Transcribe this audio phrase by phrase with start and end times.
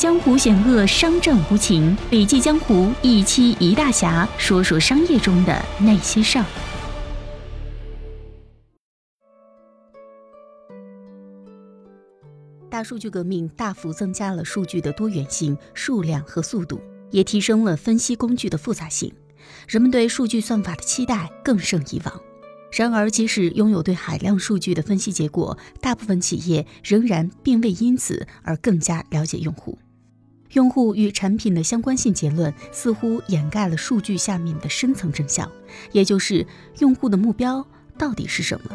[0.00, 1.94] 江湖险恶，商战无情。
[2.08, 6.44] 笔记江湖一期一大侠，说说商业中的那些事儿。
[12.70, 16.80] 大数据革命大幅增加了数据的多元性、数量和速度，
[17.10, 19.12] 也提升了分析工具的复杂性。
[19.68, 22.20] 人们对数据算法的期待更胜以往。
[22.72, 29.78] 然而，即使拥有对海量数据的分析结果，大部分企业仍然并未因此而更加了解用户。
[30.52, 35.50] 用户与产品的相关性结论似乎掩盖了数据下面的深层真相，
[35.92, 36.46] 也就是
[36.78, 37.64] 用户的目标
[37.96, 38.70] 到底是什么？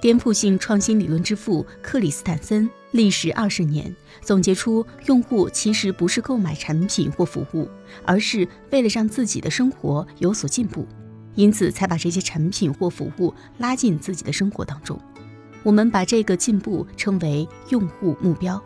[0.00, 7.68] 颠覆性创新理论之父克里斯坦森历时二十年，总结出用户其实不是购买产品或服务，
[8.04, 10.86] 而是为了让自己的生活有所进步，
[11.34, 15.00] 因此才把这些产品或服务拉进自己的生活当中。
[15.62, 18.62] 我们把这个进步称为用户目标。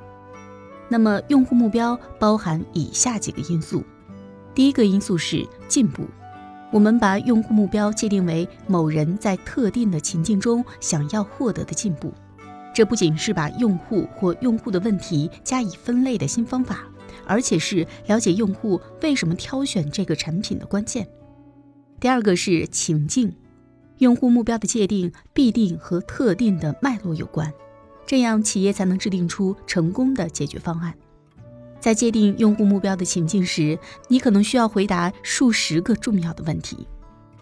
[0.90, 3.84] 那么，用户目标包含以下几个因素。
[4.54, 6.02] 第一个因素是进步。
[6.72, 12.12] 我们把用户目标界定为某人在特定的情境中想要获得的进步。
[12.74, 16.80] 这不仅是把用户或用户的问题加以分类的新方法，
[17.24, 21.06] 而且是了解用户为什么挑选这个产品的关键。
[22.00, 23.32] 第二个是情境。
[23.98, 27.52] 用户目标的界定必定和特定的脉络有关。
[28.06, 30.94] 这样，企业才能制定出成功的解决方案。
[31.78, 36.86] 在界定用户目标的情境时，你可能需要回答数十个重要的问题，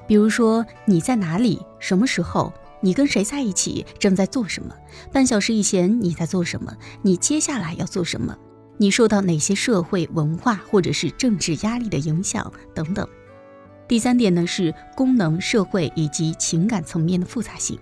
[0.07, 4.73] 比如说你在哪里、什么时候、你跟谁在一起、正在做什么、
[5.13, 6.73] 半小时以前你在做什么、
[7.03, 8.37] 你接下来要做什么、
[8.77, 13.09] 你受到哪些社会文化或者是政治压力的影响等等。
[13.89, 17.77] 第三点呢是功能、社会以及情感层面的复杂性。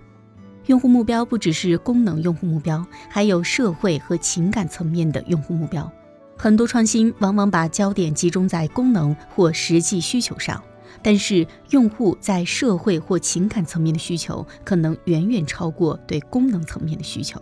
[0.67, 5.91] 用户目标不只是功能用户目标，还有社会和情感层面的用户目标。
[6.37, 10.63] 很多创新往往把焦点集中在功能或实际需求上，
[11.03, 17.41] 但是用户在社会或情感层面的需求可能远远超过对功能层面的需求。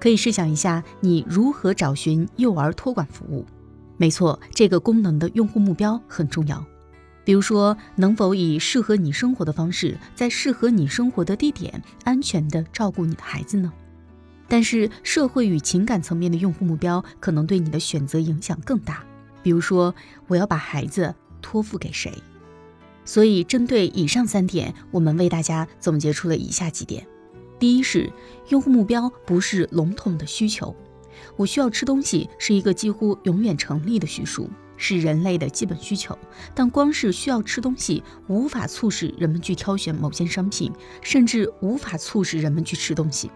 [0.00, 3.46] 可以试想一下，你如何找寻幼儿托管服务？
[3.96, 6.64] 没错，这个功能的用户目标很重要。
[7.28, 13.70] 比如说，能否以适合你生活的方式，在适合你生活的地点，安全地照顾你的孩子呢？
[14.48, 19.04] 但是，社会与情感层面的用户目标可能对你的选择影响更大。
[19.42, 19.94] 比如说，
[20.26, 22.10] 我要把孩子托付给谁？
[23.04, 27.06] 所以，针对以上三点，我们为大家总结出了以下几点：
[27.58, 28.10] 第一是，
[28.48, 30.74] 用户目标不是笼统的需求，
[31.36, 34.48] 我需要吃东西是一个几乎永远成立的叙述。
[34.78, 36.16] 是人类的基本需求，
[36.54, 40.72] 但光是需要吃东西，无法促使人们去挑选某件商品，
[41.02, 43.30] 甚至无法促使人们去吃东西。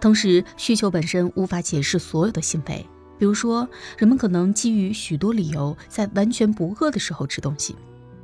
[0.00, 2.84] 同时，需求本身无法解释所有的行为。
[3.18, 7.76] 比如说，人们可能基于许多理由，在完全不饿的时候吃东西。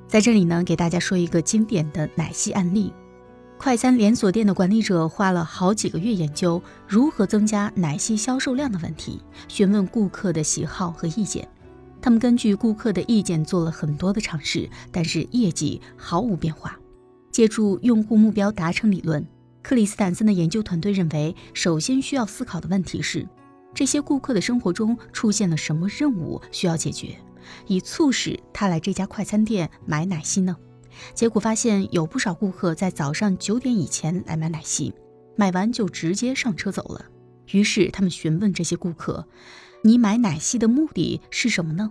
[0.07, 2.93] 在这里呢，给大家说一个经典的奶昔案例：
[3.57, 11.49] 快餐连锁店的管理者花了好几个月研究如何增加奶昔销售量的问题，询问顾客的喜好和意见。
[12.03, 16.77] 他们根据顾客的意见做了很多的尝试，但是业绩毫无变化。
[17.31, 19.25] 借助用户目标达成理论，
[19.63, 23.27] 克里斯坦森的研究团队认为，首先需要思考的问题是：
[23.73, 27.17] 这些顾客的生活中出现了什么任务需要解决，
[27.69, 30.57] 以促使他来这家快餐店买奶昔呢？
[31.15, 34.93] 结果发现，有不少顾客在早上九点以前来买奶昔，
[35.37, 37.07] 买完就直接上车走了。
[37.53, 39.27] 于是他们询问这些顾客。
[39.85, 41.91] 你买奶昔的目的是什么呢？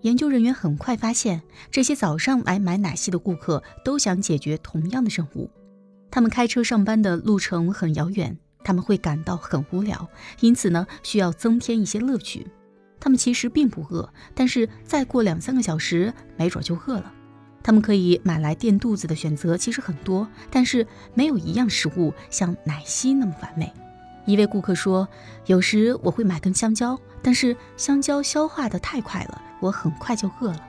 [0.00, 5.50] 研究人员很快发现，这些早上来买奶昔的顾客都想解决同样的任务。
[6.10, 10.08] 他们开车上班的路程很遥远，他们会感到很无聊，
[10.40, 12.46] 因此呢，需要增添一些乐趣。
[12.98, 17.12] 他们其实并不饿，但是再过两三个小时，没准就饿了。
[17.62, 23.70] 他们可以买来垫肚子的选择其实很多，但是没有一样食物像奶昔那么完美。
[24.24, 25.06] 一位顾客说
[25.46, 30.64] ：“有时我会买根香蕉，但是香蕉消化的太快了，我很快就饿了。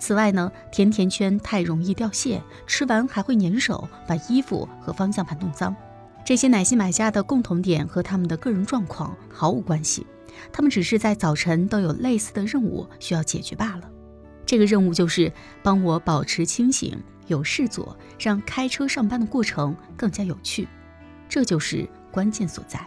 [0.00, 5.72] 此外呢，甜甜圈太容易掉屑，吃完还会粘手，把衣服和方向盘弄脏。
[6.24, 10.04] 这些奶昔买家的共同点和他们的个人状况毫无关系，
[10.52, 13.88] 他们只是在早晨都有类似的任务需要解决罢了。
[14.44, 15.32] 这个任务就是
[15.62, 20.66] 帮我保持清醒，有事做，让开车上班的过程更加有趣。
[21.28, 22.84] 这就是关键所在。”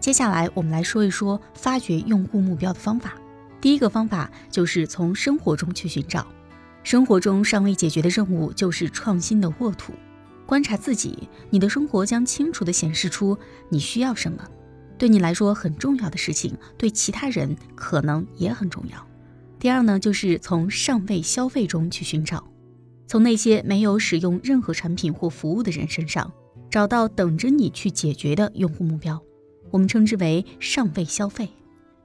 [0.00, 3.12] 接下来，我们来说一说发掘用户目标的方法。
[3.60, 6.26] 第一个方法就是从生活中去寻找。
[6.82, 9.92] 生活中尚未解决的任务就是创新的沃土。
[10.46, 13.38] 观察自己，你的生活将清楚地显示出
[13.68, 14.42] 你需要什么。
[14.96, 19.06] 对你来说很重要的事情，对其他人可能也很重要。
[19.58, 22.42] 第二呢，就是从尚未消费中去寻找，
[23.06, 26.32] 从那些没有使用任何产品或服务的人身上，
[26.70, 29.22] 找到等着你去解决的用户目标，
[29.70, 31.48] 我们称之为尚未消费。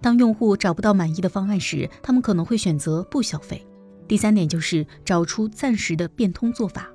[0.02, 3.66] 当用户找不到满意的方案时，他们可能会选择不消费。
[4.08, 6.88] 第三点就是找出暂时的变通做法。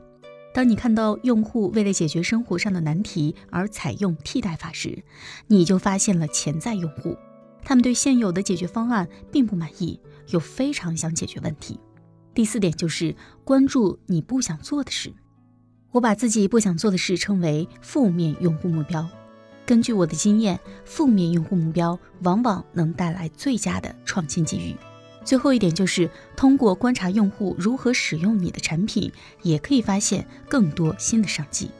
[0.52, 5.02] 当你看到用户为了解决生活上的难题而采用替代法时，
[5.46, 7.16] 你就发现了潜在用户，
[7.64, 11.78] 他们对现有的解决方案并不满意，又非常想解决问题。
[12.34, 13.14] 第四点就是
[13.44, 15.12] 关注你不想做的事。
[15.92, 19.08] 我把自己不想做的事称为负面用户目标。
[19.66, 24.74] 根据我的经验，负面用户目标往往能带来最佳的创新机遇。
[25.24, 29.12] 最后一点就是通过观察用户如何使用你的产品，
[29.42, 31.70] 也可以发现更多新的商机。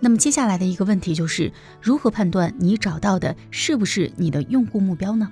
[0.00, 5.30] 那么接下来的一个问题就是如何判断你找到的是不是你的用户目标呢？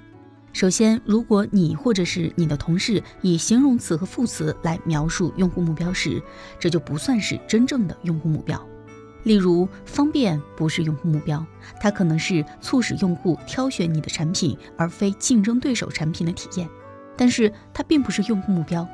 [0.52, 6.20] 首先，如果你或者是你的同事以形容词和副词来描述用户目标时，
[6.58, 8.60] 这就不算是真正的用户目标。
[9.24, 11.44] 例如，方便不是用户目标，
[11.80, 16.68] 它可能是促使用户挑选你的产品而非竞争对手产品的体验。
[17.16, 18.86] 但是它并不是用户目标。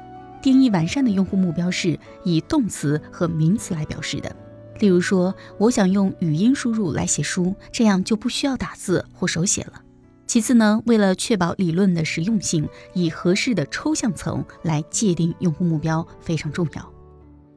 [0.42, 4.34] 定义完善的用户目标是以动词和名词来表示的。
[4.80, 9.82] 例如说，我想用语音输入来写书，这样就不需要打字或手写了。
[10.26, 16.92] 其次呢，为了确保理论的实用性，以合适的抽象层来界定用户目标非常重要。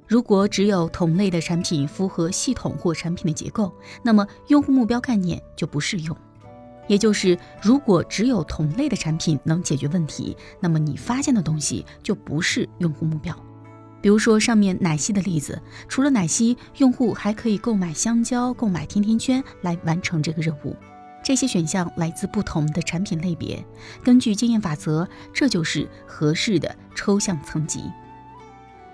[0.09, 3.71] 如果只有同类的产品符合系统或产品的结构，
[4.01, 6.17] 那么用户目标概念就不适用。
[6.87, 13.35] 也就是，如果只有同类的产品能解决问题，那么你发现的东西就不是用户目标。
[14.01, 20.75] 比如说上面奶昔的例子，除了奶昔，用户还可以购买香蕉、购买甜甜圈来完成这个任务。
[21.23, 23.63] 这些选项来自不同的产品类别。
[24.03, 27.83] 根据经验法则，这就是合适的抽象层级。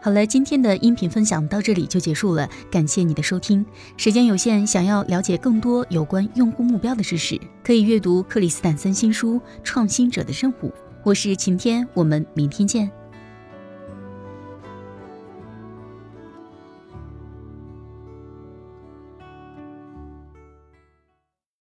[0.05, 3.65] 好了，今天的音频分享到这里就结束了，感谢你的收听。
[3.97, 10.67] 时间有限，想要了解更多有关用户目标的知识，可以阅读克里斯坦森新书《创新者的任务》。
[11.03, 13.04] 我是晴天，我们明天见。